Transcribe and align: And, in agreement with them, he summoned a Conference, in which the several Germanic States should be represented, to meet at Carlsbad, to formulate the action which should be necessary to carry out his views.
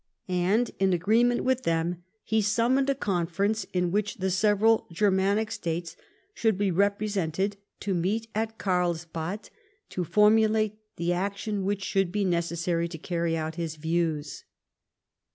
And, 0.27 0.71
in 0.79 0.93
agreement 0.93 1.43
with 1.43 1.61
them, 1.61 2.01
he 2.23 2.41
summoned 2.41 2.89
a 2.89 2.95
Conference, 2.95 3.65
in 3.71 3.91
which 3.91 4.15
the 4.17 4.31
several 4.31 4.87
Germanic 4.91 5.51
States 5.51 5.95
should 6.33 6.57
be 6.57 6.71
represented, 6.71 7.57
to 7.81 7.93
meet 7.93 8.27
at 8.33 8.57
Carlsbad, 8.57 9.51
to 9.89 10.03
formulate 10.03 10.79
the 10.95 11.13
action 11.13 11.63
which 11.63 11.83
should 11.83 12.11
be 12.11 12.25
necessary 12.25 12.87
to 12.87 12.97
carry 12.97 13.37
out 13.37 13.57
his 13.57 13.75
views. 13.75 14.43